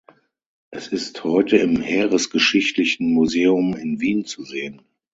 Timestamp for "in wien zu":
3.75-4.43